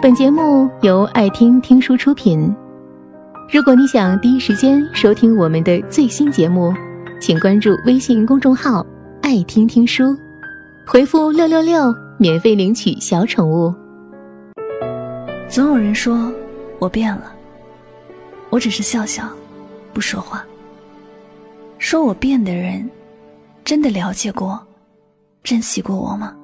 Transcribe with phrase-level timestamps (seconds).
[0.00, 2.54] 本节目由爱听听书出品。
[3.52, 6.72] 如果你想第一时间收听我们的最新节目，
[7.20, 8.86] 请关注微信公众号
[9.22, 10.16] “爱听听书”，
[10.86, 13.74] 回复“六六六”免费领取小宠物。
[15.48, 16.32] 总有人说
[16.78, 17.32] 我变了，
[18.50, 19.28] 我只是笑笑，
[19.92, 20.44] 不说话。
[21.78, 22.88] 说我变的人，
[23.64, 24.64] 真的了解过、
[25.42, 26.36] 珍惜过我吗？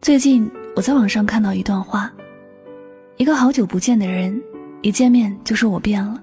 [0.00, 2.10] 最近我在网上看到一段话：
[3.18, 4.42] 一个好久不见的人，
[4.80, 6.18] 一见面就说我变了。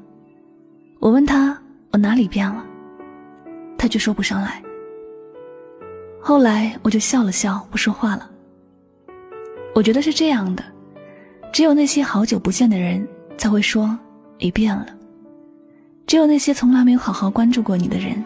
[0.99, 1.55] 我问他
[1.91, 2.65] 我哪里变了，
[3.77, 4.59] 他却说不上来。
[6.19, 8.27] 后来我就笑了笑，不说话了。
[9.75, 10.63] 我觉得是这样的，
[11.53, 13.95] 只有那些好久不见的人才会说
[14.39, 14.87] 你变了，
[16.07, 18.25] 只有那些从来没有好好关注过你的人，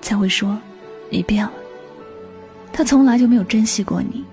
[0.00, 0.58] 才会说
[1.10, 1.52] 你变了。
[2.72, 4.24] 他从来就没有珍惜过你。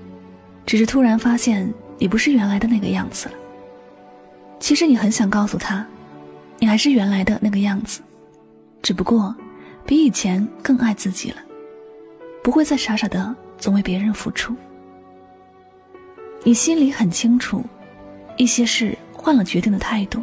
[0.65, 3.35] 只是突然发现你不是原来的那个样子了。
[4.59, 5.85] 其实你很想告诉他，
[6.57, 8.01] 你还是原来的那个样子，
[8.81, 9.35] 只不过
[9.85, 11.37] 比以前更爱自己了，
[12.41, 14.55] 不会再傻傻的总为别人付出。
[16.43, 17.63] 你心里很清楚，
[18.37, 20.21] 一些事换了决定的态度，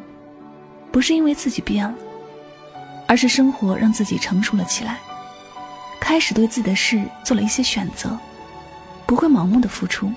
[0.90, 1.94] 不是因为自己变了，
[3.06, 4.98] 而是生活让自己成熟了起来，
[6.00, 8.18] 开始对自己的事做了一些选择，
[9.06, 10.10] 不会盲目的付出。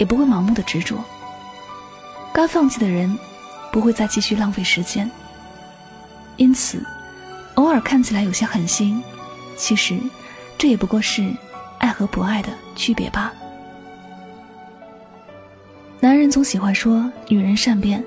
[0.00, 0.96] 也不会盲目的执着。
[2.32, 3.16] 该放弃的人，
[3.70, 5.08] 不会再继续浪费时间。
[6.36, 6.82] 因此，
[7.56, 9.02] 偶尔看起来有些狠心，
[9.56, 9.98] 其实
[10.56, 11.30] 这也不过是
[11.78, 13.30] 爱和不爱的区别吧。
[16.00, 18.02] 男人总喜欢说女人善变，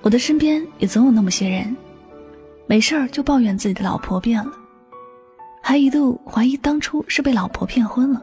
[0.00, 1.76] 我的身边也总有那么些人，
[2.66, 4.52] 没事儿就抱怨自己的老婆变了，
[5.60, 8.22] 还一度怀疑当初是被老婆骗婚了。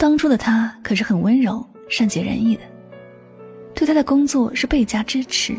[0.00, 2.62] 当初的他可是很温柔、善解人意的，
[3.74, 5.54] 对他的工作是倍加支持。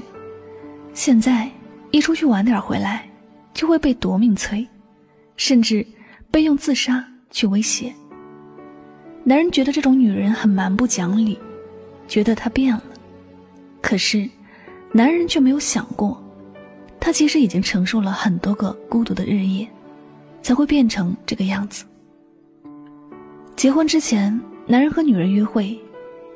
[0.95, 1.47] 现在
[1.91, 3.07] 一出去晚点回来，
[3.53, 4.67] 就会被夺命催，
[5.37, 5.85] 甚至
[6.31, 7.93] 被用自杀去威胁。
[9.23, 11.37] 男人觉得这种女人很蛮不讲理，
[12.07, 12.83] 觉得她变了。
[13.79, 14.27] 可是，
[14.91, 16.19] 男人却没有想过，
[16.99, 19.67] 她其实已经承受了很多个孤独的日夜，
[20.41, 21.85] 才会变成这个样子。
[23.55, 25.79] 结婚之前，男人和女人约会，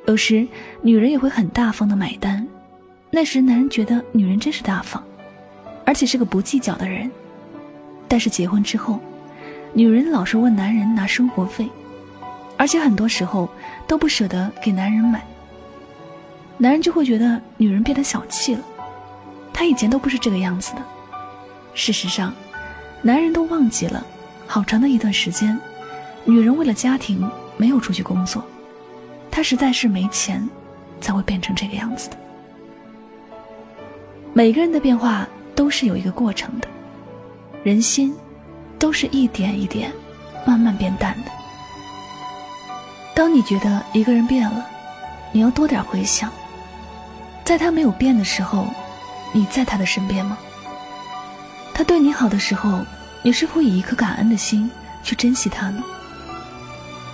[0.05, 0.47] 有时
[0.81, 2.45] 女人也会很大方的买单。
[3.09, 5.01] 那时男人觉得女人真是大方，
[5.85, 7.09] 而且是个不计较的人。
[8.07, 8.99] 但是结婚之后，
[9.73, 11.67] 女人老是问男人拿生活费，
[12.57, 13.49] 而且很多时候
[13.87, 15.25] 都不舍得给男人买。
[16.57, 18.61] 男人就会觉得女人变得小气了，
[19.51, 20.81] 他以前都不是这个样子的。
[21.73, 22.31] 事实上，
[23.01, 24.05] 男人都忘记了，
[24.45, 25.59] 好长的一段时间。
[26.25, 28.43] 女人为了家庭没有出去工作，
[29.29, 30.47] 她实在是没钱，
[30.99, 32.17] 才会变成这个样子的。
[34.33, 36.67] 每个人的变化都是有一个过程的，
[37.63, 38.13] 人心
[38.79, 39.91] 都是一点一点
[40.45, 41.31] 慢慢变淡的。
[43.13, 44.65] 当你觉得一个人变了，
[45.31, 46.29] 你要多点回想，
[47.45, 48.67] 在他没有变的时候，
[49.31, 50.37] 你在他的身边吗？
[51.73, 52.81] 他对你好的时候，
[53.21, 54.69] 你是否以一颗感恩的心
[55.03, 55.83] 去珍惜他呢？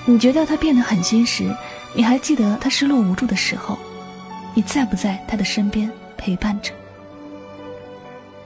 [0.06, 1.56] 你觉得他变得狠心时，
[1.94, 3.78] 你还记得他失落无助的时候，
[4.54, 6.74] 你在不在他的身边陪伴着？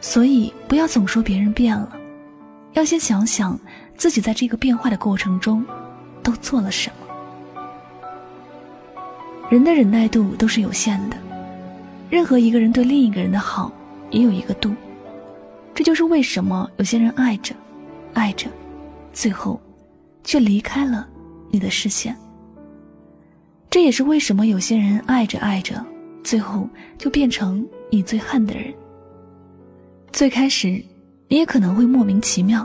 [0.01, 1.97] 所以不要总说别人变了，
[2.73, 3.59] 要先想想
[3.95, 5.65] 自己在这个变化的过程中
[6.21, 7.07] 都做了什么。
[9.49, 11.17] 人的忍耐度都是有限的，
[12.09, 13.71] 任何一个人对另一个人的好
[14.11, 14.75] 也有一个度，
[15.73, 17.55] 这就是为什么有些人爱着，
[18.13, 18.47] 爱着，
[19.13, 19.59] 最后
[20.23, 21.07] 却离开了。
[21.55, 22.13] 你的视线，
[23.69, 25.81] 这也是为什么有些人爱着爱着，
[26.21, 26.67] 最后
[26.97, 28.73] 就变成你最恨的人。
[30.11, 30.83] 最开始，
[31.29, 32.61] 你也可能会莫名其妙，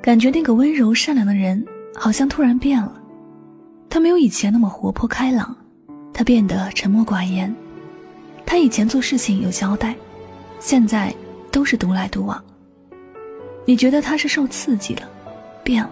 [0.00, 1.62] 感觉那个温柔善良的人
[1.94, 2.98] 好像突然变了，
[3.90, 5.54] 他没有以前那么活泼开朗，
[6.10, 7.54] 他变得沉默寡言，
[8.46, 9.94] 他以前做事情有交代，
[10.58, 11.14] 现在
[11.52, 12.42] 都是独来独往。
[13.66, 15.02] 你觉得他是受刺激了，
[15.62, 15.90] 变了。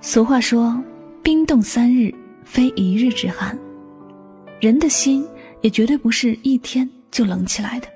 [0.00, 0.80] 俗话说
[1.22, 2.14] ：“冰冻三日，
[2.44, 3.58] 非一日之寒。”
[4.60, 5.26] 人的心
[5.60, 7.88] 也绝对不是一天就冷起来的。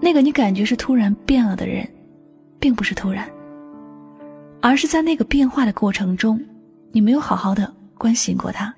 [0.00, 1.86] 那个你感觉是突然变了的人，
[2.58, 3.30] 并不是突然，
[4.62, 6.42] 而是在那个变化的过程中，
[6.92, 8.74] 你没有好好的关心过他，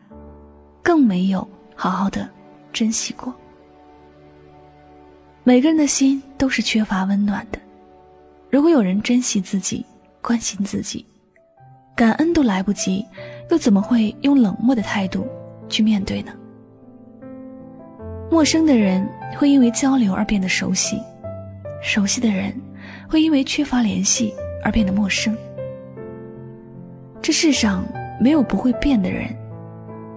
[0.82, 2.28] 更没有好好的
[2.72, 3.32] 珍惜过。
[5.44, 7.58] 每个人的心都是缺乏温暖的。
[8.50, 9.86] 如果有人珍惜自己，
[10.20, 11.06] 关心自己。
[11.94, 13.06] 感恩都来不及，
[13.50, 15.26] 又怎么会用冷漠的态度
[15.68, 16.32] 去面对呢？
[18.30, 19.06] 陌生的人
[19.36, 20.98] 会因为交流而变得熟悉，
[21.82, 22.52] 熟悉的人
[23.08, 24.32] 会因为缺乏联系
[24.64, 25.36] 而变得陌生。
[27.20, 27.84] 这世上
[28.18, 29.28] 没有不会变的人，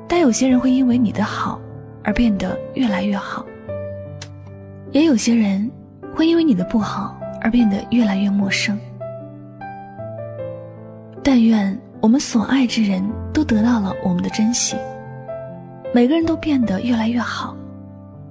[0.08, 1.60] 但有些人会因为你的好
[2.04, 3.46] 而变得越来越好，
[4.92, 5.70] 也有些人
[6.16, 8.80] 会因为你的不好而变得越来越陌生。
[11.28, 14.76] 但愿我们所爱之人都得到了我们的珍惜，
[15.92, 17.58] 每个人都变得越来越好，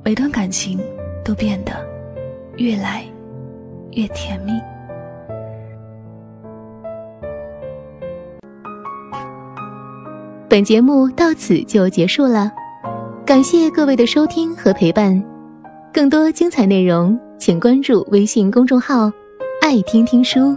[0.04, 0.78] 每段感情
[1.24, 1.72] 都变得
[2.56, 3.04] 越来
[3.94, 4.52] 越甜蜜。
[10.48, 12.52] 本节目到此就结束了，
[13.26, 15.20] 感谢各位的收听和陪伴。
[15.92, 19.10] 更多精彩内容，请关注微信公众号
[19.60, 20.56] “爱听听书”。